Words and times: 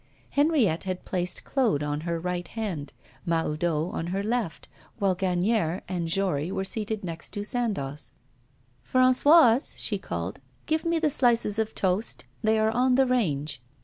Henriette 0.31 0.85
had 0.85 1.05
placed 1.05 1.43
Claude 1.43 1.83
on 1.83 2.01
her 2.01 2.19
right 2.19 2.47
hand, 2.47 2.91
Mahoudeau 3.23 3.91
on 3.91 4.07
her 4.07 4.23
left, 4.23 4.67
while 4.97 5.15
Gagnière 5.15 5.81
and 5.87 6.07
Jory 6.07 6.51
were 6.51 6.63
seated 6.65 7.03
next 7.03 7.29
to 7.33 7.43
Sandoz. 7.45 8.11
'Françoise,' 8.83 9.75
she 9.77 9.99
called, 9.99 10.39
'give 10.65 10.85
me 10.85 10.97
the 10.97 11.11
slices 11.11 11.59
of 11.59 11.75
toast. 11.75 12.25
They 12.41 12.57
are 12.57 12.71
on 12.71 12.95
the 12.95 13.05
range. 13.05 13.61